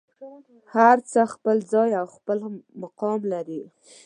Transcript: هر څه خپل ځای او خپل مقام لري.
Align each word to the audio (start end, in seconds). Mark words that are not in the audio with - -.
هر 0.73 0.97
څه 1.11 1.21
خپل 1.33 1.57
ځای 1.73 1.89
او 2.01 2.07
خپل 2.15 2.37
مقام 2.83 3.19
لري. 3.33 3.61